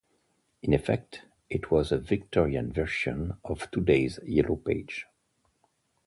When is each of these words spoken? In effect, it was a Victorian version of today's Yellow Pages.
In 0.63 0.73
effect, 0.73 1.21
it 1.47 1.69
was 1.69 1.91
a 1.91 1.99
Victorian 1.99 2.73
version 2.73 3.37
of 3.45 3.69
today's 3.69 4.19
Yellow 4.25 4.55
Pages. 4.55 5.05